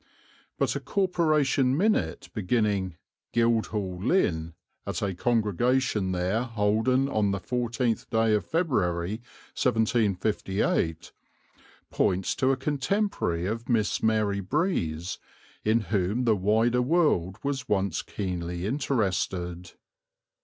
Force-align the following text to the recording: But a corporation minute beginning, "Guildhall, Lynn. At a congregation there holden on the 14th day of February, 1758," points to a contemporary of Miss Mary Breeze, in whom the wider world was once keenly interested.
But 0.57 0.75
a 0.75 0.79
corporation 0.79 1.77
minute 1.77 2.29
beginning, 2.33 2.95
"Guildhall, 3.33 3.99
Lynn. 4.03 4.55
At 4.83 5.03
a 5.03 5.13
congregation 5.13 6.11
there 6.11 6.41
holden 6.41 7.07
on 7.07 7.29
the 7.29 7.39
14th 7.39 8.09
day 8.09 8.33
of 8.33 8.43
February, 8.43 9.21
1758," 9.55 11.11
points 11.91 12.33
to 12.33 12.51
a 12.51 12.57
contemporary 12.57 13.45
of 13.45 13.69
Miss 13.69 14.01
Mary 14.01 14.39
Breeze, 14.39 15.19
in 15.63 15.81
whom 15.81 16.23
the 16.23 16.35
wider 16.35 16.81
world 16.81 17.37
was 17.43 17.69
once 17.69 18.01
keenly 18.01 18.65
interested. 18.65 19.73